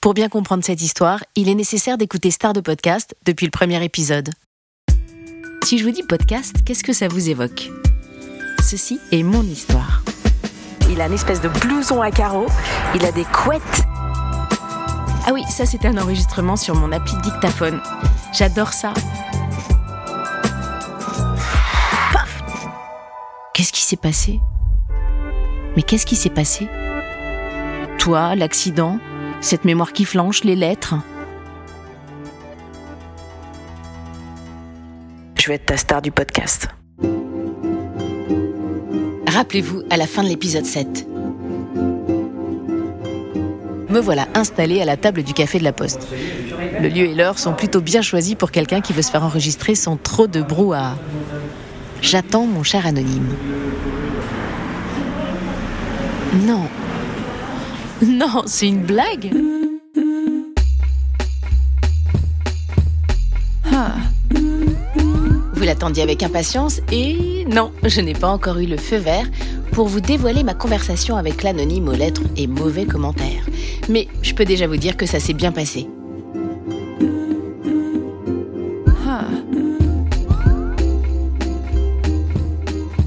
Pour 0.00 0.14
bien 0.14 0.30
comprendre 0.30 0.64
cette 0.64 0.80
histoire, 0.80 1.22
il 1.36 1.50
est 1.50 1.54
nécessaire 1.54 1.98
d'écouter 1.98 2.30
Star 2.30 2.54
de 2.54 2.60
Podcast 2.60 3.14
depuis 3.26 3.44
le 3.44 3.50
premier 3.50 3.84
épisode. 3.84 4.30
Si 5.62 5.76
je 5.76 5.84
vous 5.84 5.90
dis 5.90 6.02
podcast, 6.02 6.56
qu'est-ce 6.64 6.82
que 6.82 6.94
ça 6.94 7.06
vous 7.06 7.28
évoque? 7.28 7.70
Ceci 8.62 8.98
est 9.12 9.22
mon 9.22 9.42
histoire. 9.42 10.02
Il 10.88 11.02
a 11.02 11.06
une 11.06 11.12
espèce 11.12 11.42
de 11.42 11.50
blouson 11.50 12.00
à 12.00 12.10
carreaux, 12.10 12.46
il 12.94 13.04
a 13.04 13.12
des 13.12 13.24
couettes. 13.24 13.82
Ah 15.26 15.34
oui, 15.34 15.42
ça 15.50 15.66
c'est 15.66 15.84
un 15.84 15.98
enregistrement 15.98 16.56
sur 16.56 16.74
mon 16.76 16.92
appli 16.92 17.12
dictaphone. 17.22 17.82
J'adore 18.32 18.72
ça. 18.72 18.94
Paf 22.14 22.42
Qu'est-ce 23.52 23.72
qui 23.74 23.82
s'est 23.82 23.96
passé? 23.96 24.40
Mais 25.76 25.82
qu'est-ce 25.82 26.06
qui 26.06 26.16
s'est 26.16 26.30
passé? 26.30 26.68
Toi, 27.98 28.34
l'accident, 28.34 28.98
cette 29.40 29.64
mémoire 29.64 29.92
qui 29.92 30.04
flanche, 30.04 30.44
les 30.44 30.56
lettres. 30.56 30.94
Je 35.36 35.46
vais 35.48 35.54
être 35.54 35.66
ta 35.66 35.76
star 35.76 36.02
du 36.02 36.10
podcast. 36.10 36.68
Rappelez-vous, 39.26 39.82
à 39.88 39.96
la 39.96 40.06
fin 40.06 40.22
de 40.22 40.28
l'épisode 40.28 40.66
7. 40.66 41.06
Me 43.88 43.98
voilà 43.98 44.28
installée 44.34 44.80
à 44.80 44.84
la 44.84 44.96
table 44.96 45.22
du 45.22 45.32
café 45.32 45.58
de 45.58 45.64
la 45.64 45.72
Poste. 45.72 46.06
Le 46.80 46.88
lieu 46.88 47.06
et 47.06 47.14
l'heure 47.14 47.38
sont 47.38 47.54
plutôt 47.54 47.80
bien 47.80 48.02
choisis 48.02 48.34
pour 48.34 48.50
quelqu'un 48.50 48.80
qui 48.80 48.92
veut 48.92 49.02
se 49.02 49.10
faire 49.10 49.24
enregistrer 49.24 49.74
sans 49.74 49.96
trop 49.96 50.26
de 50.26 50.42
brouhaha. 50.42 50.96
J'attends 52.02 52.46
mon 52.46 52.62
cher 52.62 52.86
anonyme. 52.86 53.34
Non. 56.46 56.68
Non, 58.06 58.42
c'est 58.46 58.68
une 58.68 58.82
blague 58.82 59.30
Vous 65.54 65.66
l'attendiez 65.66 66.02
avec 66.02 66.22
impatience 66.22 66.80
et 66.90 67.44
non, 67.46 67.70
je 67.84 68.00
n'ai 68.00 68.14
pas 68.14 68.28
encore 68.28 68.58
eu 68.58 68.64
le 68.64 68.78
feu 68.78 68.96
vert 68.96 69.26
pour 69.72 69.88
vous 69.88 70.00
dévoiler 70.00 70.42
ma 70.42 70.54
conversation 70.54 71.16
avec 71.16 71.42
l'anonyme 71.42 71.88
aux 71.88 71.94
lettres 71.94 72.22
et 72.38 72.46
mauvais 72.46 72.86
commentaires. 72.86 73.44
Mais 73.90 74.08
je 74.22 74.32
peux 74.32 74.46
déjà 74.46 74.66
vous 74.66 74.78
dire 74.78 74.96
que 74.96 75.04
ça 75.04 75.20
s'est 75.20 75.34
bien 75.34 75.52
passé. 75.52 75.86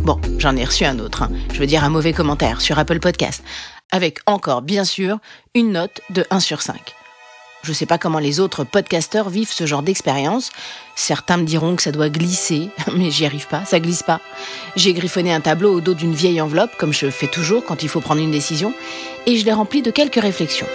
Bon, 0.03 0.19
j'en 0.37 0.55
ai 0.57 0.65
reçu 0.65 0.83
un 0.83 0.99
autre, 0.99 1.23
hein. 1.23 1.31
je 1.53 1.59
veux 1.59 1.65
dire 1.65 1.83
un 1.85 1.89
mauvais 1.89 2.11
commentaire 2.11 2.59
sur 2.59 2.77
Apple 2.77 2.99
Podcast, 2.99 3.41
avec 3.93 4.19
encore, 4.25 4.63
bien 4.63 4.85
sûr, 4.85 5.19
une 5.53 5.73
note 5.73 6.01
de 6.09 6.25
1 6.31 6.39
sur 6.39 6.63
5. 6.63 6.95
Je 7.61 7.71
sais 7.71 7.85
pas 7.85 7.99
comment 7.99 8.17
les 8.17 8.39
autres 8.39 8.63
podcasteurs 8.63 9.29
vivent 9.29 9.53
ce 9.53 9.67
genre 9.67 9.83
d'expérience. 9.83 10.51
Certains 10.95 11.37
me 11.37 11.45
diront 11.45 11.75
que 11.75 11.83
ça 11.83 11.91
doit 11.91 12.09
glisser, 12.09 12.69
mais 12.97 13.11
j'y 13.11 13.25
arrive 13.25 13.47
pas, 13.47 13.63
ça 13.65 13.79
glisse 13.79 14.01
pas. 14.01 14.19
J'ai 14.75 14.93
griffonné 14.93 15.31
un 15.31 15.41
tableau 15.41 15.75
au 15.75 15.79
dos 15.79 15.93
d'une 15.93 16.15
vieille 16.15 16.41
enveloppe, 16.41 16.75
comme 16.77 16.91
je 16.91 17.09
fais 17.11 17.27
toujours 17.27 17.63
quand 17.63 17.83
il 17.83 17.87
faut 17.87 18.01
prendre 18.01 18.19
une 18.19 18.31
décision, 18.31 18.73
et 19.27 19.37
je 19.37 19.45
l'ai 19.45 19.53
rempli 19.53 19.83
de 19.83 19.91
quelques 19.91 20.19
réflexions. 20.19 20.67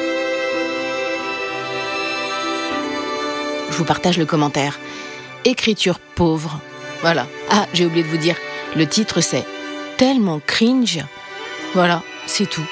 Je 3.71 3.77
vous 3.77 3.85
partage 3.85 4.17
le 4.17 4.27
commentaire. 4.27 4.79
Écriture 5.45 5.99
pauvre. 5.99 6.61
Voilà. 7.01 7.27
Ah, 7.51 7.67
j'ai 7.75 7.85
oublié 7.85 8.05
de 8.05 8.09
vous 8.09 8.17
dire, 8.17 8.37
le 8.77 8.87
titre 8.87 9.21
c'est 9.21 9.45
Tellement 9.97 10.41
cringe. 10.47 11.01
Voilà, 11.75 12.05
c'est 12.27 12.49
tout. 12.49 12.67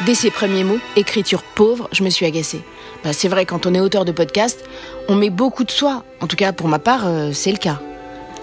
Dès 0.00 0.14
ces 0.14 0.30
premiers 0.30 0.64
mots, 0.64 0.80
écriture 0.96 1.42
pauvre, 1.42 1.88
je 1.92 2.02
me 2.02 2.10
suis 2.10 2.26
agacée. 2.26 2.62
Bah, 3.04 3.12
c'est 3.12 3.28
vrai, 3.28 3.46
quand 3.46 3.66
on 3.66 3.74
est 3.74 3.78
auteur 3.80 4.04
de 4.04 4.10
podcast, 4.10 4.64
on 5.08 5.14
met 5.14 5.30
beaucoup 5.30 5.62
de 5.62 5.70
soi. 5.70 6.04
En 6.20 6.26
tout 6.26 6.34
cas, 6.34 6.52
pour 6.52 6.66
ma 6.66 6.80
part, 6.80 7.06
euh, 7.06 7.32
c'est 7.32 7.52
le 7.52 7.58
cas. 7.58 7.80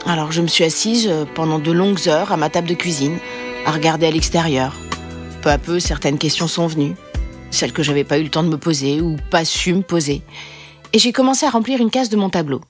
Alors, 0.06 0.32
je 0.32 0.42
me 0.42 0.48
suis 0.48 0.64
assise 0.64 1.08
euh, 1.10 1.26
pendant 1.36 1.60
de 1.60 1.72
longues 1.72 2.08
heures 2.08 2.32
à 2.32 2.38
ma 2.38 2.50
table 2.50 2.70
de 2.70 2.76
cuisine, 2.76 3.18
à 3.66 3.72
regarder 3.72 4.08
à 4.08 4.12
l'extérieur. 4.12 4.74
Peu 5.42 5.50
à 5.50 5.58
peu, 5.58 5.80
certaines 5.80 6.18
questions 6.18 6.48
sont 6.48 6.68
venues. 6.68 6.96
Celles 7.52 7.74
que 7.74 7.84
j'avais 7.84 8.04
pas 8.06 8.20
eu 8.20 8.24
le 8.24 8.30
temps 8.30 8.44
de 8.44 8.50
me 8.50 8.58
poser 8.58 9.02
ou 9.02 9.18
pas 9.30 9.44
su 9.44 9.74
me 9.74 9.82
poser. 9.82 10.22
Et 10.94 11.00
j'ai 11.00 11.12
commencé 11.12 11.46
à 11.46 11.50
remplir 11.50 11.82
une 11.82 11.92
case 11.92 12.10
de 12.10 12.18
mon 12.18 12.30
tableau. 12.30 12.62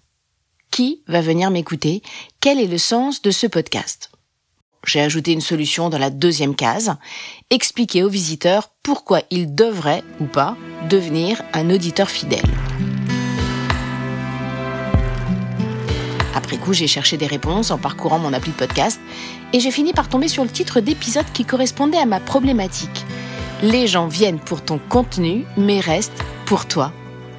Qui 0.71 1.03
va 1.07 1.21
venir 1.21 1.51
m'écouter? 1.51 2.01
Quel 2.39 2.59
est 2.59 2.67
le 2.67 2.77
sens 2.77 3.21
de 3.21 3.31
ce 3.31 3.45
podcast? 3.45 4.08
J'ai 4.85 5.01
ajouté 5.01 5.31
une 5.31 5.41
solution 5.41 5.89
dans 5.89 5.97
la 5.97 6.09
deuxième 6.09 6.55
case, 6.55 6.95
expliquer 7.49 8.03
aux 8.03 8.09
visiteurs 8.09 8.69
pourquoi 8.83 9.21
ils 9.29 9.53
devraient 9.53 10.03
ou 10.19 10.25
pas 10.25 10.55
devenir 10.89 11.41
un 11.53 11.69
auditeur 11.69 12.09
fidèle. 12.09 12.45
Après 16.35 16.57
coup, 16.57 16.73
j'ai 16.73 16.87
cherché 16.87 17.17
des 17.17 17.27
réponses 17.27 17.71
en 17.71 17.77
parcourant 17.77 18.19
mon 18.19 18.33
appli 18.33 18.51
de 18.51 18.57
podcast 18.57 18.99
et 19.53 19.59
j'ai 19.59 19.71
fini 19.71 19.93
par 19.93 20.09
tomber 20.09 20.27
sur 20.27 20.43
le 20.43 20.49
titre 20.49 20.79
d'épisode 20.79 21.25
qui 21.33 21.45
correspondait 21.45 21.97
à 21.97 22.05
ma 22.05 22.19
problématique. 22.19 23.05
Les 23.61 23.87
gens 23.87 24.07
viennent 24.07 24.39
pour 24.39 24.63
ton 24.63 24.79
contenu, 24.79 25.43
mais 25.57 25.79
restent 25.79 26.23
pour 26.45 26.65
toi. 26.65 26.93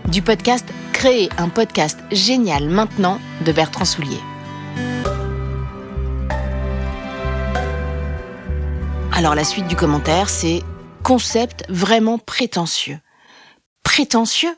Du 0.09 0.23
podcast 0.23 0.67
Créer 0.93 1.31
un 1.39 1.49
podcast 1.49 1.99
génial 2.13 2.69
maintenant 2.69 3.19
de 3.47 3.53
Bertrand 3.53 3.87
Soulier. 3.87 4.21
Alors 9.21 9.35
la 9.35 9.45
suite 9.45 9.67
du 9.67 9.77
commentaire, 9.77 10.31
c'est 10.31 10.63
concept 11.03 11.65
vraiment 11.69 12.17
prétentieux. 12.17 12.99
Prétentieux? 13.83 14.57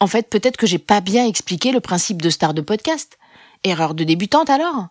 En 0.00 0.06
fait, 0.06 0.30
peut-être 0.30 0.56
que 0.56 0.66
j'ai 0.66 0.78
pas 0.78 1.02
bien 1.02 1.26
expliqué 1.26 1.72
le 1.72 1.80
principe 1.80 2.22
de 2.22 2.30
star 2.30 2.54
de 2.54 2.62
podcast. 2.62 3.18
Erreur 3.64 3.92
de 3.92 4.04
débutante 4.04 4.48
alors? 4.48 4.86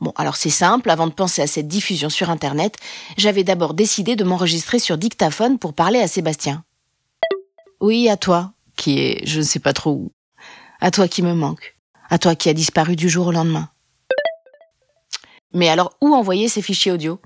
Bon, 0.00 0.12
alors 0.16 0.36
c'est 0.36 0.50
simple, 0.50 0.90
avant 0.90 1.06
de 1.06 1.14
penser 1.14 1.40
à 1.40 1.46
cette 1.46 1.66
diffusion 1.66 2.10
sur 2.10 2.28
Internet, 2.28 2.76
j'avais 3.16 3.42
d'abord 3.42 3.72
décidé 3.72 4.16
de 4.16 4.24
m'enregistrer 4.24 4.78
sur 4.78 4.98
dictaphone 4.98 5.58
pour 5.58 5.72
parler 5.72 6.00
à 6.00 6.06
Sébastien. 6.06 6.62
Oui, 7.80 8.10
à 8.10 8.18
toi, 8.18 8.52
qui 8.76 8.98
est 8.98 9.26
je 9.26 9.38
ne 9.38 9.44
sais 9.44 9.60
pas 9.60 9.72
trop 9.72 9.92
où. 9.92 10.12
À 10.78 10.90
toi 10.90 11.08
qui 11.08 11.22
me 11.22 11.32
manque. 11.32 11.74
À 12.10 12.18
toi 12.18 12.34
qui 12.34 12.50
a 12.50 12.52
disparu 12.52 12.96
du 12.96 13.08
jour 13.08 13.28
au 13.28 13.32
lendemain. 13.32 13.70
Mais 15.54 15.68
alors, 15.68 15.92
où 16.00 16.14
envoyer 16.14 16.48
ces 16.48 16.62
fichiers 16.62 16.92
audio? 16.92 17.20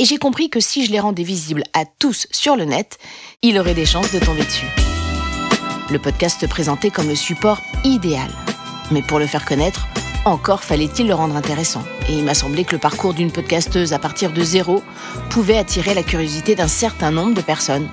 Et 0.00 0.06
j'ai 0.06 0.16
compris 0.16 0.48
que 0.48 0.60
si 0.60 0.86
je 0.86 0.90
les 0.90 0.98
rendais 0.98 1.22
visibles 1.22 1.62
à 1.74 1.84
tous 1.84 2.26
sur 2.30 2.56
le 2.56 2.64
net, 2.64 2.96
il 3.42 3.58
aurait 3.58 3.74
des 3.74 3.84
chances 3.84 4.10
de 4.12 4.18
tomber 4.18 4.44
dessus. 4.44 4.66
Le 5.90 5.98
podcast 5.98 6.40
se 6.40 6.46
présentait 6.46 6.88
comme 6.88 7.08
le 7.08 7.14
support 7.14 7.60
idéal. 7.84 8.30
Mais 8.90 9.02
pour 9.02 9.18
le 9.18 9.26
faire 9.26 9.44
connaître, 9.44 9.86
encore 10.24 10.64
fallait-il 10.64 11.06
le 11.06 11.12
rendre 11.12 11.36
intéressant. 11.36 11.82
Et 12.08 12.14
il 12.14 12.24
m'a 12.24 12.32
semblé 12.32 12.64
que 12.64 12.72
le 12.72 12.78
parcours 12.78 13.12
d'une 13.12 13.30
podcasteuse 13.30 13.92
à 13.92 13.98
partir 13.98 14.32
de 14.32 14.42
zéro 14.42 14.82
pouvait 15.28 15.58
attirer 15.58 15.92
la 15.92 16.02
curiosité 16.02 16.54
d'un 16.54 16.68
certain 16.68 17.10
nombre 17.10 17.34
de 17.34 17.42
personnes. 17.42 17.90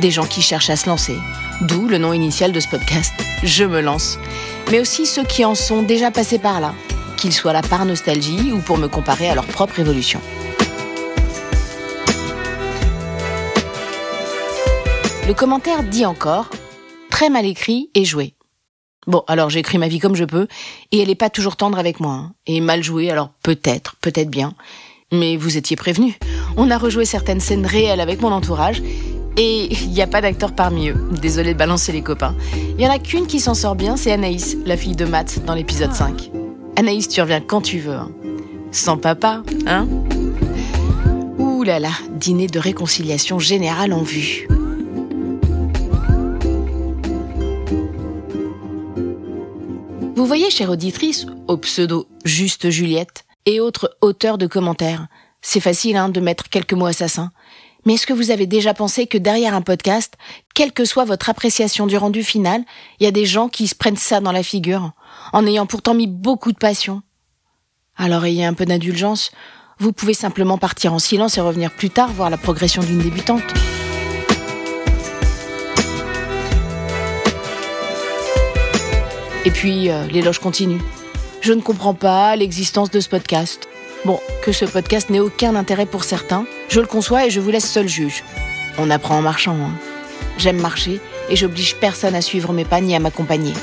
Des 0.00 0.10
gens 0.10 0.26
qui 0.26 0.42
cherchent 0.42 0.70
à 0.70 0.76
se 0.76 0.88
lancer. 0.88 1.16
D'où 1.60 1.86
le 1.86 1.98
nom 1.98 2.12
initial 2.12 2.50
de 2.50 2.58
ce 2.58 2.66
podcast, 2.66 3.14
Je 3.44 3.62
me 3.62 3.80
lance. 3.80 4.18
Mais 4.72 4.80
aussi 4.80 5.06
ceux 5.06 5.24
qui 5.24 5.44
en 5.44 5.54
sont 5.54 5.82
déjà 5.82 6.10
passés 6.10 6.40
par 6.40 6.60
là, 6.60 6.74
qu'ils 7.16 7.32
soient 7.32 7.52
là 7.52 7.62
par 7.62 7.84
nostalgie 7.84 8.50
ou 8.50 8.58
pour 8.58 8.76
me 8.76 8.88
comparer 8.88 9.30
à 9.30 9.36
leur 9.36 9.46
propre 9.46 9.78
évolution. 9.78 10.20
Le 15.28 15.34
commentaire 15.34 15.82
dit 15.82 16.06
encore 16.06 16.48
très 17.10 17.28
mal 17.28 17.44
écrit 17.44 17.90
et 17.94 18.06
joué. 18.06 18.32
Bon, 19.06 19.24
alors 19.26 19.50
j'écris 19.50 19.76
ma 19.76 19.86
vie 19.86 19.98
comme 19.98 20.16
je 20.16 20.24
peux, 20.24 20.48
et 20.90 21.00
elle 21.00 21.08
n'est 21.08 21.14
pas 21.14 21.28
toujours 21.28 21.56
tendre 21.56 21.78
avec 21.78 22.00
moi. 22.00 22.12
Hein. 22.12 22.32
Et 22.46 22.62
mal 22.62 22.82
jouée, 22.82 23.10
alors 23.10 23.28
peut-être, 23.42 23.96
peut-être 24.00 24.30
bien. 24.30 24.54
Mais 25.12 25.36
vous 25.36 25.58
étiez 25.58 25.76
prévenus. 25.76 26.14
On 26.56 26.70
a 26.70 26.78
rejoué 26.78 27.04
certaines 27.04 27.40
scènes 27.40 27.66
réelles 27.66 28.00
avec 28.00 28.22
mon 28.22 28.32
entourage, 28.32 28.82
et 29.36 29.70
il 29.70 29.90
n'y 29.90 30.00
a 30.00 30.06
pas 30.06 30.22
d'acteur 30.22 30.54
parmi 30.54 30.88
eux. 30.88 30.96
Désolé 31.20 31.52
de 31.52 31.58
balancer 31.58 31.92
les 31.92 32.02
copains. 32.02 32.34
Il 32.78 32.82
y 32.82 32.86
en 32.86 32.90
a 32.90 32.98
qu'une 32.98 33.26
qui 33.26 33.38
s'en 33.38 33.52
sort 33.52 33.74
bien, 33.74 33.98
c'est 33.98 34.12
Anaïs, 34.12 34.56
la 34.64 34.78
fille 34.78 34.96
de 34.96 35.04
Matt, 35.04 35.44
dans 35.44 35.54
l'épisode 35.54 35.92
5. 35.92 36.30
Anaïs, 36.76 37.06
tu 37.06 37.20
reviens 37.20 37.42
quand 37.42 37.60
tu 37.60 37.80
veux. 37.80 37.96
Hein. 37.96 38.10
Sans 38.72 38.96
papa, 38.96 39.42
hein 39.66 39.88
Ouh 41.36 41.64
là 41.64 41.80
là, 41.80 41.92
dîner 42.12 42.46
de 42.46 42.58
réconciliation 42.58 43.38
générale 43.38 43.92
en 43.92 44.02
vue. 44.02 44.48
Vous 50.18 50.26
voyez, 50.26 50.50
chère 50.50 50.70
auditrice, 50.70 51.26
au 51.46 51.58
pseudo 51.58 52.08
Juste 52.24 52.70
Juliette, 52.70 53.24
et 53.46 53.60
autres 53.60 53.96
auteurs 54.00 54.36
de 54.36 54.48
commentaires, 54.48 55.06
c'est 55.42 55.60
facile 55.60 55.96
hein, 55.96 56.08
de 56.08 56.18
mettre 56.18 56.48
quelques 56.48 56.72
mots 56.72 56.86
assassins. 56.86 57.30
Mais 57.86 57.94
est-ce 57.94 58.04
que 58.08 58.12
vous 58.12 58.32
avez 58.32 58.48
déjà 58.48 58.74
pensé 58.74 59.06
que 59.06 59.16
derrière 59.16 59.54
un 59.54 59.62
podcast, 59.62 60.14
quelle 60.56 60.72
que 60.72 60.84
soit 60.84 61.04
votre 61.04 61.30
appréciation 61.30 61.86
du 61.86 61.96
rendu 61.96 62.24
final, 62.24 62.64
il 62.98 63.04
y 63.04 63.06
a 63.06 63.12
des 63.12 63.26
gens 63.26 63.48
qui 63.48 63.68
se 63.68 63.76
prennent 63.76 63.94
ça 63.94 64.18
dans 64.18 64.32
la 64.32 64.42
figure, 64.42 64.90
en 65.32 65.46
ayant 65.46 65.66
pourtant 65.66 65.94
mis 65.94 66.08
beaucoup 66.08 66.50
de 66.50 66.58
passion? 66.58 67.02
Alors 67.96 68.24
ayez 68.24 68.44
un 68.44 68.54
peu 68.54 68.66
d'indulgence, 68.66 69.30
vous 69.78 69.92
pouvez 69.92 70.14
simplement 70.14 70.58
partir 70.58 70.92
en 70.92 70.98
silence 70.98 71.38
et 71.38 71.40
revenir 71.40 71.70
plus 71.70 71.90
tard 71.90 72.10
voir 72.10 72.28
la 72.28 72.38
progression 72.38 72.82
d'une 72.82 72.98
débutante. 72.98 73.44
Et 79.48 79.50
puis, 79.50 79.88
euh, 79.88 80.04
l'éloge 80.08 80.40
continue. 80.40 80.78
Je 81.40 81.54
ne 81.54 81.62
comprends 81.62 81.94
pas 81.94 82.36
l'existence 82.36 82.90
de 82.90 83.00
ce 83.00 83.08
podcast. 83.08 83.66
Bon, 84.04 84.20
que 84.42 84.52
ce 84.52 84.66
podcast 84.66 85.08
n'ait 85.08 85.20
aucun 85.20 85.56
intérêt 85.56 85.86
pour 85.86 86.04
certains, 86.04 86.44
je 86.68 86.80
le 86.80 86.86
conçois 86.86 87.24
et 87.24 87.30
je 87.30 87.40
vous 87.40 87.48
laisse 87.48 87.66
seul 87.66 87.88
juge. 87.88 88.24
On 88.76 88.90
apprend 88.90 89.16
en 89.16 89.22
marchant. 89.22 89.56
Hein. 89.56 89.72
J'aime 90.36 90.60
marcher 90.60 91.00
et 91.30 91.36
j'oblige 91.36 91.76
personne 91.76 92.14
à 92.14 92.20
suivre 92.20 92.52
mes 92.52 92.66
pas 92.66 92.82
ni 92.82 92.94
à 92.94 92.98
m'accompagner. 92.98 93.54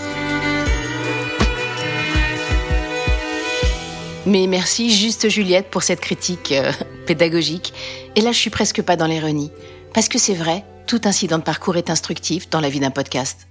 Mais 4.25 4.47
merci 4.47 4.91
juste 4.91 5.29
Juliette 5.29 5.69
pour 5.69 5.83
cette 5.83 6.01
critique 6.01 6.51
euh, 6.51 6.71
pédagogique. 7.05 7.75
Et 8.15 8.21
là, 8.21 8.31
je 8.31 8.39
suis 8.39 8.49
presque 8.49 8.81
pas 8.81 8.95
dans 8.95 9.05
l'ironie. 9.05 9.51
Parce 9.93 10.09
que 10.09 10.17
c'est 10.17 10.33
vrai, 10.33 10.65
tout 10.87 11.01
incident 11.05 11.37
de 11.37 11.43
parcours 11.43 11.77
est 11.77 11.91
instructif 11.91 12.49
dans 12.49 12.59
la 12.59 12.69
vie 12.69 12.79
d'un 12.79 12.89
podcast. 12.89 13.47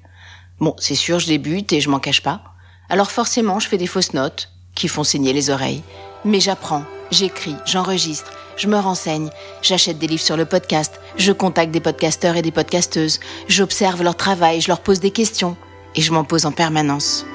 Bon, 0.60 0.74
c'est 0.78 0.94
sûr, 0.94 1.18
je 1.18 1.26
débute 1.26 1.72
et 1.72 1.80
je 1.80 1.90
m'en 1.90 1.98
cache 1.98 2.22
pas. 2.22 2.42
Alors 2.88 3.10
forcément, 3.10 3.60
je 3.60 3.68
fais 3.68 3.78
des 3.78 3.86
fausses 3.86 4.14
notes 4.14 4.50
qui 4.74 4.88
font 4.88 5.04
saigner 5.04 5.32
les 5.32 5.50
oreilles. 5.50 5.82
Mais 6.24 6.40
j'apprends, 6.40 6.84
j'écris, 7.10 7.56
j'enregistre, 7.66 8.32
je 8.56 8.68
me 8.68 8.78
renseigne, 8.78 9.30
j'achète 9.62 9.98
des 9.98 10.06
livres 10.06 10.22
sur 10.22 10.36
le 10.36 10.46
podcast, 10.46 11.00
je 11.16 11.32
contacte 11.32 11.72
des 11.72 11.80
podcasteurs 11.80 12.36
et 12.36 12.42
des 12.42 12.50
podcasteuses, 12.50 13.20
j'observe 13.48 14.02
leur 14.02 14.16
travail, 14.16 14.60
je 14.60 14.68
leur 14.68 14.80
pose 14.80 15.00
des 15.00 15.10
questions 15.10 15.56
et 15.94 16.00
je 16.00 16.12
m'en 16.12 16.24
pose 16.24 16.46
en 16.46 16.52
permanence. 16.52 17.26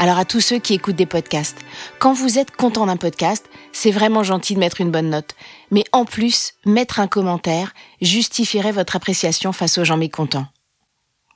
Alors 0.00 0.16
à 0.16 0.24
tous 0.24 0.40
ceux 0.40 0.58
qui 0.58 0.72
écoutent 0.72 0.96
des 0.96 1.04
podcasts, 1.04 1.58
quand 1.98 2.14
vous 2.14 2.38
êtes 2.38 2.52
content 2.52 2.86
d'un 2.86 2.96
podcast, 2.96 3.44
c'est 3.70 3.90
vraiment 3.90 4.22
gentil 4.22 4.54
de 4.54 4.58
mettre 4.58 4.80
une 4.80 4.90
bonne 4.90 5.10
note. 5.10 5.34
Mais 5.70 5.84
en 5.92 6.06
plus, 6.06 6.54
mettre 6.64 7.00
un 7.00 7.06
commentaire 7.06 7.74
justifierait 8.00 8.72
votre 8.72 8.96
appréciation 8.96 9.52
face 9.52 9.76
aux 9.76 9.84
gens 9.84 9.98
mécontents. 9.98 10.46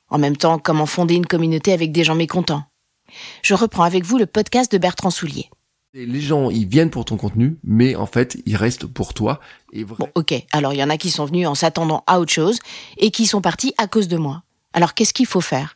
En 0.08 0.16
même 0.16 0.38
temps, 0.38 0.58
comment 0.58 0.86
fonder 0.86 1.14
une 1.14 1.26
communauté 1.26 1.74
avec 1.74 1.92
des 1.92 2.04
gens 2.04 2.14
mécontents? 2.14 2.64
Je 3.42 3.52
reprends 3.52 3.82
avec 3.82 4.02
vous 4.02 4.16
le 4.16 4.24
podcast 4.24 4.72
de 4.72 4.78
Bertrand 4.78 5.10
Soulier. 5.10 5.50
Les 5.92 6.22
gens, 6.22 6.48
ils 6.48 6.66
viennent 6.66 6.88
pour 6.88 7.04
ton 7.04 7.18
contenu, 7.18 7.58
mais 7.64 7.96
en 7.96 8.06
fait, 8.06 8.38
ils 8.46 8.56
restent 8.56 8.86
pour 8.86 9.12
toi. 9.12 9.40
Et 9.74 9.84
Bon, 9.84 10.08
ok. 10.14 10.42
Alors, 10.52 10.72
il 10.72 10.78
y 10.78 10.82
en 10.82 10.88
a 10.88 10.96
qui 10.96 11.10
sont 11.10 11.26
venus 11.26 11.46
en 11.46 11.54
s'attendant 11.54 12.02
à 12.06 12.18
autre 12.18 12.32
chose 12.32 12.60
et 12.96 13.10
qui 13.10 13.26
sont 13.26 13.42
partis 13.42 13.74
à 13.76 13.88
cause 13.88 14.08
de 14.08 14.16
moi. 14.16 14.42
Alors, 14.72 14.94
qu'est-ce 14.94 15.12
qu'il 15.12 15.26
faut 15.26 15.42
faire? 15.42 15.73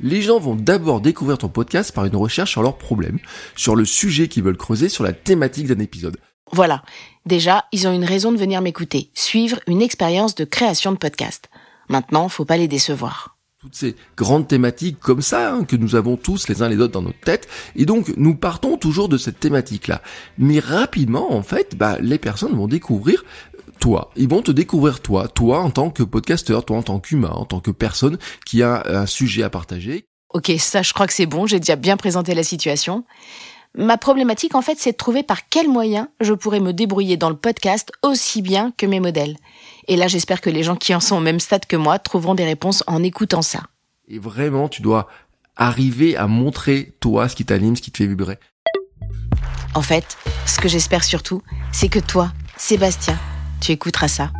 Les 0.00 0.22
gens 0.22 0.38
vont 0.38 0.56
d'abord 0.56 1.00
découvrir 1.00 1.38
ton 1.38 1.48
podcast 1.48 1.92
par 1.92 2.04
une 2.04 2.16
recherche 2.16 2.50
sur 2.50 2.62
leurs 2.62 2.78
problèmes, 2.78 3.18
sur 3.56 3.76
le 3.76 3.84
sujet 3.84 4.28
qu'ils 4.28 4.42
veulent 4.42 4.56
creuser, 4.56 4.88
sur 4.88 5.04
la 5.04 5.12
thématique 5.12 5.66
d'un 5.66 5.78
épisode. 5.78 6.16
Voilà. 6.52 6.82
Déjà, 7.26 7.66
ils 7.72 7.86
ont 7.86 7.92
une 7.92 8.04
raison 8.04 8.32
de 8.32 8.38
venir 8.38 8.60
m'écouter, 8.60 9.10
suivre 9.14 9.60
une 9.66 9.82
expérience 9.82 10.34
de 10.34 10.44
création 10.44 10.92
de 10.92 10.96
podcast. 10.96 11.48
Maintenant, 11.88 12.28
faut 12.28 12.44
pas 12.44 12.56
les 12.56 12.68
décevoir 12.68 13.36
toutes 13.60 13.74
ces 13.74 13.94
grandes 14.16 14.48
thématiques 14.48 14.98
comme 15.00 15.20
ça 15.20 15.52
hein, 15.52 15.64
que 15.64 15.76
nous 15.76 15.94
avons 15.94 16.16
tous 16.16 16.48
les 16.48 16.62
uns 16.62 16.70
les 16.70 16.78
autres 16.78 16.94
dans 16.94 17.02
notre 17.02 17.20
tête 17.20 17.46
et 17.76 17.84
donc 17.84 18.10
nous 18.16 18.34
partons 18.34 18.78
toujours 18.78 19.10
de 19.10 19.18
cette 19.18 19.38
thématique 19.38 19.86
là 19.86 20.00
mais 20.38 20.60
rapidement 20.60 21.34
en 21.34 21.42
fait 21.42 21.76
bah, 21.76 21.98
les 22.00 22.16
personnes 22.16 22.56
vont 22.56 22.68
découvrir 22.68 23.22
toi. 23.80 24.10
Ils 24.14 24.28
vont 24.28 24.42
te 24.42 24.52
découvrir 24.52 25.00
toi, 25.00 25.26
toi 25.26 25.60
en 25.60 25.70
tant 25.70 25.90
que 25.90 26.02
podcasteur, 26.04 26.64
toi 26.64 26.76
en 26.76 26.82
tant 26.82 27.00
qu'humain, 27.00 27.30
en 27.30 27.44
tant 27.44 27.60
que 27.60 27.70
personne 27.72 28.18
qui 28.46 28.62
a 28.62 28.84
un 28.86 29.06
sujet 29.06 29.42
à 29.42 29.50
partager. 29.50 30.04
Ok, 30.32 30.52
ça 30.58 30.82
je 30.82 30.92
crois 30.92 31.08
que 31.08 31.12
c'est 31.12 31.26
bon, 31.26 31.46
j'ai 31.46 31.58
déjà 31.58 31.74
bien 31.74 31.96
présenté 31.96 32.34
la 32.34 32.44
situation. 32.44 33.04
Ma 33.76 33.98
problématique 33.98 34.54
en 34.54 34.62
fait 34.62 34.78
c'est 34.78 34.92
de 34.92 34.96
trouver 34.96 35.22
par 35.22 35.48
quels 35.48 35.68
moyens 35.68 36.06
je 36.20 36.34
pourrais 36.34 36.60
me 36.60 36.72
débrouiller 36.72 37.16
dans 37.16 37.30
le 37.30 37.36
podcast 37.36 37.90
aussi 38.02 38.42
bien 38.42 38.72
que 38.76 38.86
mes 38.86 39.00
modèles. 39.00 39.36
Et 39.88 39.96
là 39.96 40.06
j'espère 40.06 40.40
que 40.40 40.50
les 40.50 40.62
gens 40.62 40.76
qui 40.76 40.94
en 40.94 41.00
sont 41.00 41.16
au 41.16 41.20
même 41.20 41.40
stade 41.40 41.66
que 41.66 41.76
moi 41.76 41.98
trouveront 41.98 42.34
des 42.34 42.44
réponses 42.44 42.84
en 42.86 43.02
écoutant 43.02 43.42
ça. 43.42 43.62
Et 44.08 44.18
vraiment 44.18 44.68
tu 44.68 44.82
dois 44.82 45.08
arriver 45.56 46.16
à 46.16 46.26
montrer 46.26 46.92
toi 47.00 47.28
ce 47.28 47.36
qui 47.36 47.44
t'anime, 47.44 47.76
ce 47.76 47.82
qui 47.82 47.90
te 47.90 47.98
fait 47.98 48.06
vibrer. 48.06 48.38
En 49.74 49.82
fait, 49.82 50.16
ce 50.46 50.58
que 50.58 50.68
j'espère 50.68 51.04
surtout, 51.04 51.42
c'est 51.70 51.88
que 51.88 52.00
toi, 52.00 52.32
Sébastien, 52.56 53.16
tu 53.60 53.72
écouteras 53.72 54.08
ça. 54.08 54.30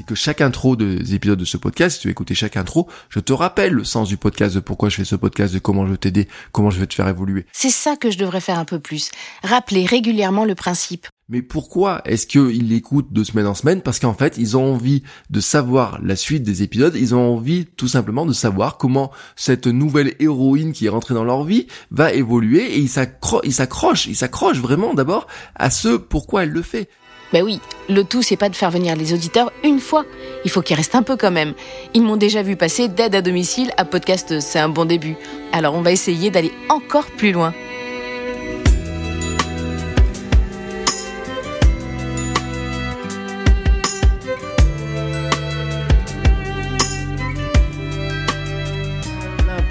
C'est 0.00 0.06
que 0.06 0.14
chaque 0.14 0.40
intro 0.40 0.76
des 0.76 1.14
épisodes 1.14 1.38
de 1.38 1.44
ce 1.44 1.58
podcast, 1.58 1.96
si 1.96 2.00
tu 2.00 2.08
veux 2.08 2.12
écouter 2.12 2.34
chaque 2.34 2.56
intro, 2.56 2.88
je 3.10 3.20
te 3.20 3.34
rappelle 3.34 3.74
le 3.74 3.84
sens 3.84 4.08
du 4.08 4.16
podcast, 4.16 4.54
de 4.54 4.60
pourquoi 4.60 4.88
je 4.88 4.96
fais 4.96 5.04
ce 5.04 5.14
podcast, 5.14 5.52
de 5.52 5.58
comment 5.58 5.84
je 5.84 5.90
vais 5.90 5.98
t'aider, 5.98 6.26
comment 6.52 6.70
je 6.70 6.80
vais 6.80 6.86
te 6.86 6.94
faire 6.94 7.06
évoluer. 7.06 7.44
C'est 7.52 7.68
ça 7.68 7.96
que 7.96 8.10
je 8.10 8.16
devrais 8.16 8.40
faire 8.40 8.58
un 8.58 8.64
peu 8.64 8.78
plus. 8.78 9.10
Rappeler 9.42 9.84
régulièrement 9.84 10.46
le 10.46 10.54
principe. 10.54 11.06
Mais 11.28 11.42
pourquoi 11.42 12.00
est-ce 12.06 12.26
qu'ils 12.26 12.68
l'écoutent 12.68 13.12
de 13.12 13.22
semaine 13.22 13.46
en 13.46 13.54
semaine? 13.54 13.82
Parce 13.82 13.98
qu'en 13.98 14.14
fait, 14.14 14.38
ils 14.38 14.56
ont 14.56 14.72
envie 14.72 15.02
de 15.28 15.40
savoir 15.40 16.00
la 16.02 16.16
suite 16.16 16.44
des 16.44 16.62
épisodes, 16.62 16.96
ils 16.96 17.14
ont 17.14 17.34
envie 17.34 17.66
tout 17.66 17.86
simplement 17.86 18.24
de 18.24 18.32
savoir 18.32 18.78
comment 18.78 19.12
cette 19.36 19.66
nouvelle 19.66 20.14
héroïne 20.18 20.72
qui 20.72 20.86
est 20.86 20.88
rentrée 20.88 21.12
dans 21.12 21.24
leur 21.24 21.44
vie 21.44 21.66
va 21.90 22.10
évoluer 22.14 22.74
et 22.74 22.78
ils 22.78 22.88
s'accrochent, 22.88 24.06
ils 24.06 24.16
s'accrochent 24.16 24.60
vraiment 24.60 24.94
d'abord 24.94 25.26
à 25.56 25.68
ce 25.68 25.98
pourquoi 25.98 26.44
elle 26.44 26.50
le 26.50 26.62
fait. 26.62 26.88
Ben 27.32 27.42
oui, 27.42 27.60
le 27.88 28.02
tout 28.02 28.22
c'est 28.22 28.36
pas 28.36 28.48
de 28.48 28.56
faire 28.56 28.70
venir 28.70 28.96
les 28.96 29.12
auditeurs 29.12 29.52
une 29.62 29.78
fois. 29.80 30.04
Il 30.44 30.50
faut 30.50 30.62
qu'ils 30.62 30.76
restent 30.76 30.96
un 30.96 31.02
peu 31.02 31.16
quand 31.16 31.30
même. 31.30 31.54
Ils 31.94 32.02
m'ont 32.02 32.16
déjà 32.16 32.42
vu 32.42 32.56
passer 32.56 32.88
d'aide 32.88 33.14
à 33.14 33.22
domicile 33.22 33.70
à 33.76 33.84
podcast, 33.84 34.40
c'est 34.40 34.58
un 34.58 34.68
bon 34.68 34.84
début. 34.84 35.16
Alors 35.52 35.74
on 35.74 35.82
va 35.82 35.92
essayer 35.92 36.30
d'aller 36.30 36.52
encore 36.68 37.06
plus 37.06 37.32
loin. 37.32 37.54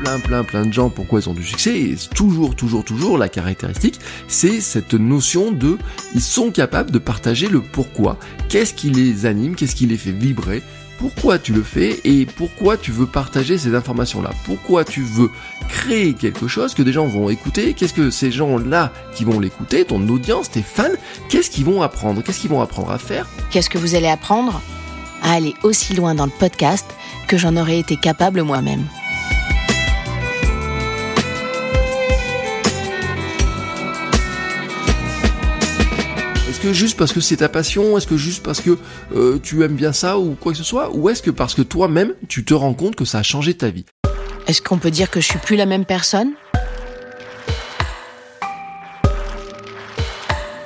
Plein, 0.10 0.20
plein, 0.20 0.44
plein 0.44 0.66
de 0.66 0.74
gens 0.74 0.90
pourquoi 0.90 1.20
ils 1.20 1.30
ont 1.30 1.34
du 1.34 1.44
succès. 1.44 1.80
Et 1.80 1.96
toujours, 2.16 2.56
toujours, 2.56 2.84
toujours, 2.84 3.18
la 3.18 3.30
caractéristique, 3.30 4.00
c'est 4.28 4.62
cette 4.62 4.94
notion 4.94 5.52
de, 5.52 5.78
ils 6.16 6.22
sont 6.22 6.52
capables 6.52 6.92
de 6.92 7.00
partager 7.00 7.48
le 7.48 7.62
pourquoi. 7.62 8.18
Qu'est-ce 8.48 8.74
qui 8.74 8.90
les 8.90 9.26
anime, 9.26 9.56
qu'est-ce 9.56 9.76
qui 9.76 9.86
les 9.86 9.98
fait 9.98 10.12
vibrer, 10.12 10.64
pourquoi 10.98 11.40
tu 11.40 11.54
le 11.54 11.64
fais 11.64 12.00
et 12.04 12.26
pourquoi 12.26 12.76
tu 12.76 12.92
veux 12.92 13.06
partager 13.06 13.58
ces 13.58 13.74
informations-là. 13.76 14.32
Pourquoi 14.46 14.84
tu 14.84 15.02
veux 15.02 15.30
créer 15.70 16.14
quelque 16.14 16.48
chose 16.48 16.74
que 16.74 16.82
des 16.82 16.92
gens 16.92 17.08
vont 17.08 17.30
écouter. 17.30 17.74
Qu'est-ce 17.74 17.94
que 17.94 18.10
ces 18.10 18.32
gens-là 18.32 18.92
qui 19.14 19.24
vont 19.24 19.40
l'écouter, 19.40 19.86
ton 19.86 20.06
audience, 20.10 20.52
tes 20.52 20.62
fans, 20.62 20.84
qu'est-ce 21.30 21.52
qu'ils 21.52 21.66
vont 21.66 21.82
apprendre 21.82 22.22
Qu'est-ce 22.22 22.40
qu'ils 22.40 22.50
vont 22.50 22.62
apprendre 22.62 22.92
à 22.92 22.98
faire? 22.98 23.28
Qu'est-ce 23.50 23.70
que 23.70 23.78
vous 23.78 23.96
allez 23.96 24.08
apprendre? 24.08 24.62
À 25.22 25.34
aller 25.34 25.54
aussi 25.64 25.94
loin 25.94 26.16
dans 26.16 26.26
le 26.26 26.32
podcast 26.32 26.86
que 27.28 27.38
j'en 27.38 27.56
aurais 27.56 27.80
été 27.80 27.96
capable 27.96 28.42
moi-même. 28.42 28.84
Est-ce 36.60 36.68
que 36.68 36.74
juste 36.74 36.98
parce 36.98 37.14
que 37.14 37.22
c'est 37.22 37.38
ta 37.38 37.48
passion 37.48 37.98
Est-ce 37.98 38.06
que 38.06 38.18
juste 38.18 38.44
parce 38.44 38.60
que 38.60 38.78
euh, 39.16 39.40
tu 39.42 39.64
aimes 39.64 39.78
bien 39.78 39.94
ça 39.94 40.20
ou 40.20 40.36
quoi 40.38 40.52
que 40.52 40.58
ce 40.58 40.64
soit 40.66 40.94
Ou 40.94 41.08
est-ce 41.08 41.22
que 41.22 41.32
parce 41.32 41.56
que 41.56 41.62
toi-même, 41.62 42.14
tu 42.28 42.44
te 42.44 42.54
rends 42.54 42.74
compte 42.74 42.98
que 42.98 43.06
ça 43.06 43.20
a 43.20 43.24
changé 43.24 43.54
ta 43.54 43.70
vie? 43.70 43.86
Est-ce 44.46 44.62
qu'on 44.62 44.78
peut 44.78 44.92
dire 44.92 45.10
que 45.10 45.22
je 45.22 45.26
suis 45.26 45.40
plus 45.40 45.56
la 45.56 45.66
même 45.66 45.86
personne? 45.86 46.34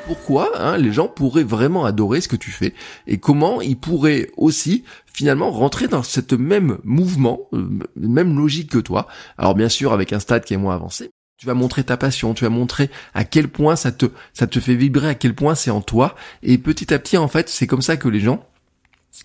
Pourquoi 0.07 0.59
hein, 0.59 0.77
les 0.77 0.91
gens 0.91 1.07
pourraient 1.07 1.43
vraiment 1.43 1.85
adorer 1.85 2.21
ce 2.21 2.27
que 2.27 2.38
tu 2.38 2.50
fais 2.50 2.73
et 3.05 3.19
comment 3.19 3.62
ils 3.62 3.77
pourraient 3.77 4.31
aussi 4.35 4.83
finalement 5.13 5.51
rentrer 5.51 5.88
dans 5.88 6.01
cette 6.01 6.33
même 6.33 6.79
mouvement, 6.83 7.41
euh, 7.53 7.69
même 7.95 8.35
logique 8.35 8.71
que 8.71 8.79
toi? 8.79 9.05
Alors 9.38 9.53
bien 9.53 9.69
sûr 9.69 9.93
avec 9.93 10.12
un 10.12 10.19
stade 10.19 10.43
qui 10.43 10.55
est 10.55 10.57
moins 10.57 10.73
avancé, 10.73 11.12
tu 11.43 11.47
vas 11.47 11.55
montrer 11.55 11.83
ta 11.83 11.97
passion, 11.97 12.33
tu 12.33 12.45
vas 12.45 12.50
montrer 12.50 12.89
à 13.13 13.25
quel 13.25 13.50
point 13.50 13.75
ça 13.75 13.91
te, 13.91 14.05
ça 14.31 14.47
te 14.47 14.62
fait 14.62 14.75
vibrer, 14.75 15.09
à 15.09 15.13
quel 15.13 15.35
point 15.35 15.55
c'est 15.55 15.71
en 15.71 15.81
toi. 15.81 16.15
Et 16.41 16.57
petit 16.57 16.93
à 16.93 17.00
petit, 17.00 17.17
en 17.17 17.27
fait, 17.27 17.50
c'est 17.50 17.67
comme 17.67 17.81
ça 17.81 17.97
que 17.97 18.07
les 18.07 18.21
gens, 18.21 18.47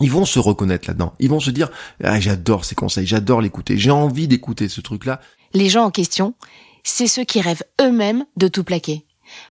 ils 0.01 0.11
vont 0.11 0.25
se 0.25 0.41
reconnaître 0.41 0.89
là-dedans. 0.89 1.15
Ils 1.21 1.31
vont 1.31 1.39
se 1.39 1.53
dire, 1.53 1.71
ah, 2.03 2.19
j'adore 2.19 2.65
ces 2.65 2.75
conseils, 2.75 3.07
j'adore 3.07 3.41
l'écouter, 3.41 3.79
j'ai 3.79 3.93
envie 3.93 4.27
d'écouter 4.27 4.69
ce 4.69 4.81
truc-là. 4.81 5.21
Les 5.55 5.69
gens 5.69 5.85
en 5.85 5.93
question, 5.93 6.35
c'est 6.83 7.07
ceux 7.07 7.23
qui 7.23 7.41
rêvent 7.41 7.63
eux-mêmes 7.81 8.25
de 8.37 8.49
tout 8.49 8.65
plaquer. 8.65 9.07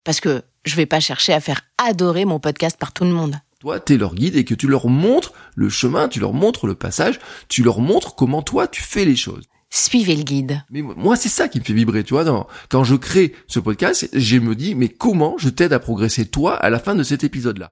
Parce 0.03 0.19
que 0.19 0.41
je 0.63 0.75
vais 0.75 0.87
pas 0.87 0.99
chercher 0.99 1.33
à 1.33 1.41
faire 1.41 1.61
adorer 1.77 2.25
mon 2.25 2.39
podcast 2.39 2.77
par 2.79 2.93
tout 2.93 3.03
le 3.03 3.11
monde. 3.11 3.35
Toi, 3.59 3.79
t'es 3.79 3.97
leur 3.97 4.15
guide 4.15 4.37
et 4.37 4.43
que 4.43 4.55
tu 4.55 4.67
leur 4.67 4.87
montres 4.87 5.33
le 5.53 5.69
chemin, 5.69 6.07
tu 6.07 6.19
leur 6.19 6.33
montres 6.33 6.65
le 6.65 6.73
passage, 6.73 7.19
tu 7.47 7.61
leur 7.61 7.79
montres 7.79 8.15
comment 8.15 8.41
toi 8.41 8.67
tu 8.67 8.81
fais 8.81 9.05
les 9.05 9.15
choses 9.15 9.43
suivez 9.77 10.15
le 10.15 10.23
guide. 10.23 10.63
Mais 10.69 10.81
moi, 10.81 11.15
c'est 11.15 11.29
ça 11.29 11.47
qui 11.47 11.59
me 11.59 11.63
fait 11.63 11.73
vibrer, 11.73 12.03
tu 12.03 12.13
vois. 12.13 12.47
quand 12.69 12.83
je 12.83 12.95
crée 12.95 13.33
ce 13.47 13.59
podcast, 13.59 14.09
je 14.13 14.37
me 14.37 14.55
dis, 14.55 14.75
mais 14.75 14.89
comment 14.89 15.37
je 15.37 15.49
t'aide 15.49 15.73
à 15.73 15.79
progresser 15.79 16.25
toi 16.25 16.55
à 16.55 16.69
la 16.69 16.79
fin 16.79 16.95
de 16.95 17.03
cet 17.03 17.23
épisode-là? 17.23 17.69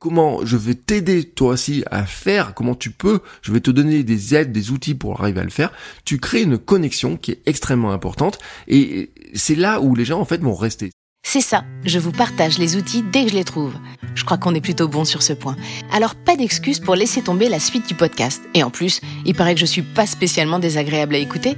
Comment 0.00 0.46
je 0.46 0.56
vais 0.56 0.74
t'aider 0.74 1.24
toi 1.24 1.50
aussi 1.52 1.84
à 1.90 2.06
faire? 2.06 2.54
Comment 2.54 2.74
tu 2.74 2.90
peux? 2.90 3.20
Je 3.42 3.52
vais 3.52 3.60
te 3.60 3.70
donner 3.70 4.02
des 4.02 4.34
aides, 4.34 4.50
des 4.50 4.70
outils 4.70 4.94
pour 4.94 5.20
arriver 5.20 5.42
à 5.42 5.44
le 5.44 5.50
faire. 5.50 5.72
Tu 6.06 6.18
crées 6.18 6.40
une 6.40 6.56
connexion 6.56 7.18
qui 7.18 7.32
est 7.32 7.42
extrêmement 7.44 7.92
importante 7.92 8.38
et 8.66 9.12
c'est 9.34 9.56
là 9.56 9.82
où 9.82 9.94
les 9.94 10.06
gens 10.06 10.18
en 10.18 10.24
fait 10.24 10.40
vont 10.40 10.54
rester. 10.54 10.90
C'est 11.32 11.40
ça, 11.40 11.62
je 11.84 12.00
vous 12.00 12.10
partage 12.10 12.58
les 12.58 12.74
outils 12.74 13.04
dès 13.04 13.22
que 13.22 13.30
je 13.30 13.36
les 13.36 13.44
trouve. 13.44 13.74
Je 14.16 14.24
crois 14.24 14.36
qu'on 14.36 14.52
est 14.52 14.60
plutôt 14.60 14.88
bon 14.88 15.04
sur 15.04 15.22
ce 15.22 15.32
point. 15.32 15.54
Alors 15.92 16.16
pas 16.16 16.34
d'excuse 16.34 16.80
pour 16.80 16.96
laisser 16.96 17.22
tomber 17.22 17.48
la 17.48 17.60
suite 17.60 17.86
du 17.86 17.94
podcast. 17.94 18.42
Et 18.52 18.64
en 18.64 18.70
plus, 18.70 19.00
il 19.24 19.36
paraît 19.36 19.54
que 19.54 19.60
je 19.60 19.64
suis 19.64 19.82
pas 19.82 20.06
spécialement 20.06 20.58
désagréable 20.58 21.14
à 21.14 21.18
écouter. 21.18 21.56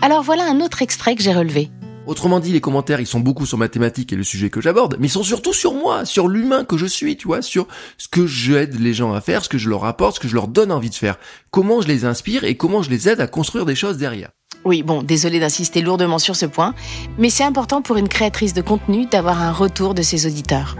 Alors 0.00 0.22
voilà 0.22 0.48
un 0.48 0.62
autre 0.62 0.80
extrait 0.80 1.14
que 1.14 1.22
j'ai 1.22 1.34
relevé. 1.34 1.68
Autrement 2.06 2.40
dit, 2.40 2.52
les 2.52 2.62
commentaires, 2.62 3.00
ils 3.00 3.06
sont 3.06 3.20
beaucoup 3.20 3.44
sur 3.44 3.58
ma 3.58 3.68
thématique 3.68 4.14
et 4.14 4.16
le 4.16 4.24
sujet 4.24 4.48
que 4.48 4.62
j'aborde, 4.62 4.96
mais 4.98 5.08
ils 5.08 5.10
sont 5.10 5.22
surtout 5.22 5.52
sur 5.52 5.74
moi, 5.74 6.06
sur 6.06 6.26
l'humain 6.26 6.64
que 6.64 6.78
je 6.78 6.86
suis, 6.86 7.18
tu 7.18 7.26
vois, 7.26 7.42
sur 7.42 7.68
ce 7.98 8.08
que 8.08 8.26
j'aide 8.26 8.80
les 8.80 8.94
gens 8.94 9.12
à 9.12 9.20
faire, 9.20 9.44
ce 9.44 9.50
que 9.50 9.58
je 9.58 9.68
leur 9.68 9.84
apporte, 9.84 10.14
ce 10.14 10.20
que 10.20 10.28
je 10.28 10.34
leur 10.34 10.48
donne 10.48 10.72
envie 10.72 10.88
de 10.88 10.94
faire, 10.94 11.18
comment 11.50 11.82
je 11.82 11.88
les 11.88 12.06
inspire 12.06 12.44
et 12.44 12.56
comment 12.56 12.80
je 12.80 12.88
les 12.88 13.10
aide 13.10 13.20
à 13.20 13.26
construire 13.26 13.66
des 13.66 13.74
choses 13.74 13.98
derrière. 13.98 14.30
Oui, 14.68 14.82
bon, 14.82 15.02
désolé 15.02 15.40
d'insister 15.40 15.80
lourdement 15.80 16.18
sur 16.18 16.36
ce 16.36 16.44
point, 16.44 16.74
mais 17.16 17.30
c'est 17.30 17.42
important 17.42 17.80
pour 17.80 17.96
une 17.96 18.06
créatrice 18.06 18.52
de 18.52 18.60
contenu 18.60 19.06
d'avoir 19.06 19.40
un 19.40 19.50
retour 19.50 19.94
de 19.94 20.02
ses 20.02 20.26
auditeurs. 20.26 20.76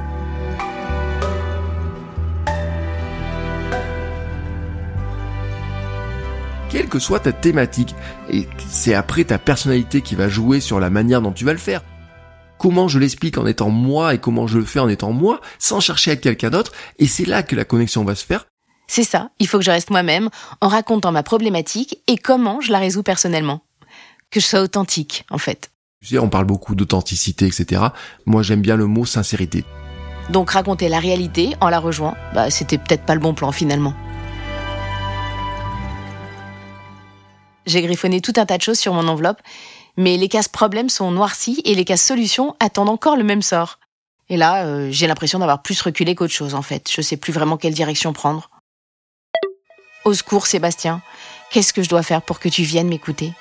quelle 6.68 6.90
que 6.90 6.98
soit 6.98 7.20
ta 7.20 7.32
thématique. 7.32 7.94
Et 8.30 8.46
c'est 8.68 8.92
après 8.92 9.24
ta 9.24 9.38
personnalité 9.38 10.02
qui 10.02 10.14
va 10.14 10.28
jouer 10.28 10.60
sur 10.60 10.80
la 10.80 10.90
manière 10.90 11.22
dont 11.22 11.32
tu 11.32 11.46
vas 11.46 11.52
le 11.52 11.58
faire. 11.58 11.80
Comment 12.58 12.88
je 12.88 12.98
l'explique 12.98 13.38
en 13.38 13.46
étant 13.46 13.70
moi 13.70 14.12
et 14.12 14.18
comment 14.18 14.46
je 14.46 14.58
le 14.58 14.66
fais 14.66 14.80
en 14.80 14.88
étant 14.90 15.12
moi, 15.12 15.40
sans 15.58 15.80
chercher 15.80 16.10
à 16.10 16.12
être 16.12 16.20
quelqu'un 16.20 16.50
d'autre. 16.50 16.72
Et 16.98 17.06
c'est 17.06 17.24
là 17.24 17.42
que 17.42 17.56
la 17.56 17.64
connexion 17.64 18.04
va 18.04 18.14
se 18.14 18.26
faire. 18.26 18.44
C'est 18.86 19.02
ça, 19.02 19.30
il 19.38 19.48
faut 19.48 19.56
que 19.56 19.64
je 19.64 19.70
reste 19.70 19.88
moi-même 19.88 20.28
en 20.60 20.68
racontant 20.68 21.10
ma 21.10 21.22
problématique 21.22 22.02
et 22.06 22.18
comment 22.18 22.60
je 22.60 22.70
la 22.70 22.80
résous 22.80 23.02
personnellement. 23.02 23.62
Que 24.30 24.40
je 24.40 24.46
sois 24.46 24.60
authentique, 24.60 25.24
en 25.30 25.38
fait. 25.38 25.70
Tu 26.00 26.08
sais, 26.08 26.18
on 26.18 26.28
parle 26.28 26.44
beaucoup 26.44 26.74
d'authenticité, 26.74 27.46
etc. 27.46 27.82
Moi, 28.26 28.42
j'aime 28.42 28.60
bien 28.60 28.76
le 28.76 28.86
mot 28.86 29.04
sincérité. 29.04 29.64
Donc 30.30 30.50
raconter 30.50 30.88
la 30.88 31.00
réalité 31.00 31.54
en 31.60 31.70
la 31.70 31.80
rejoignant, 31.80 32.16
bah, 32.34 32.50
c'était 32.50 32.78
peut-être 32.78 33.04
pas 33.04 33.14
le 33.14 33.20
bon 33.20 33.34
plan 33.34 33.50
finalement. 33.50 33.94
J'ai 37.66 37.82
griffonné 37.82 38.20
tout 38.20 38.32
un 38.36 38.46
tas 38.46 38.58
de 38.58 38.62
choses 38.62 38.78
sur 38.78 38.94
mon 38.94 39.08
enveloppe, 39.08 39.40
mais 39.96 40.16
les 40.16 40.28
cases 40.28 40.48
problèmes 40.48 40.88
sont 40.88 41.10
noircies 41.10 41.60
et 41.64 41.74
les 41.74 41.84
cases 41.84 42.04
solutions 42.04 42.56
attendent 42.60 42.88
encore 42.88 43.16
le 43.16 43.24
même 43.24 43.42
sort. 43.42 43.78
Et 44.28 44.36
là, 44.36 44.64
euh, 44.64 44.88
j'ai 44.90 45.06
l'impression 45.06 45.38
d'avoir 45.38 45.62
plus 45.62 45.80
reculé 45.80 46.14
qu'autre 46.14 46.32
chose 46.32 46.54
en 46.54 46.62
fait. 46.62 46.90
Je 46.94 47.00
sais 47.00 47.16
plus 47.16 47.32
vraiment 47.32 47.56
quelle 47.56 47.74
direction 47.74 48.12
prendre. 48.12 48.50
Au 50.04 50.14
secours, 50.14 50.46
Sébastien. 50.46 51.02
Qu'est-ce 51.50 51.72
que 51.72 51.82
je 51.82 51.88
dois 51.88 52.02
faire 52.02 52.22
pour 52.22 52.38
que 52.38 52.48
tu 52.48 52.62
viennes 52.62 52.88
m'écouter? 52.88 53.32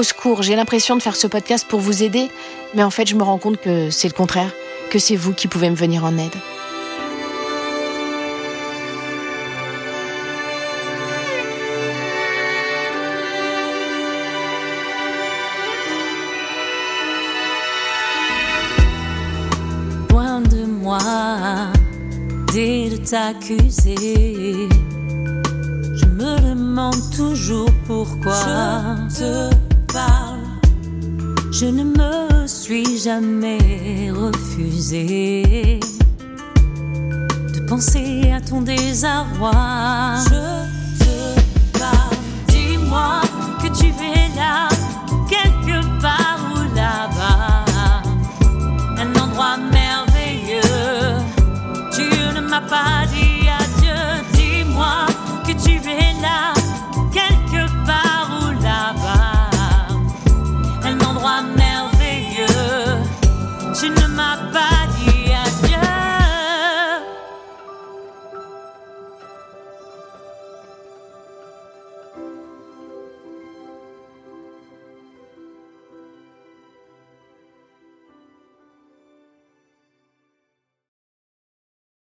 Au 0.00 0.02
secours, 0.02 0.42
j'ai 0.42 0.56
l'impression 0.56 0.96
de 0.96 1.02
faire 1.02 1.14
ce 1.14 1.26
podcast 1.26 1.68
pour 1.68 1.78
vous 1.78 2.02
aider, 2.02 2.30
mais 2.74 2.82
en 2.82 2.88
fait, 2.88 3.06
je 3.06 3.14
me 3.14 3.22
rends 3.22 3.36
compte 3.36 3.60
que 3.60 3.90
c'est 3.90 4.08
le 4.08 4.14
contraire, 4.14 4.50
que 4.88 4.98
c'est 4.98 5.14
vous 5.14 5.34
qui 5.34 5.46
pouvez 5.46 5.68
me 5.68 5.76
venir 5.76 6.06
en 6.06 6.16
aide. 6.16 6.32
de 22.54 22.96
t'accuser. 22.96 24.66
Je 25.94 26.06
me 26.06 26.40
demande 26.40 26.96
toujours 27.14 27.68
pourquoi. 27.86 28.96
Je 29.10 29.50
te. 29.50 29.69
Je 31.60 31.66
ne 31.66 31.84
me 31.84 32.46
suis 32.46 32.96
jamais 32.96 34.10
refusé 34.12 35.78
de 37.54 37.68
penser 37.68 38.32
à 38.34 38.40
ton 38.40 38.62
désarroi. 38.62 39.50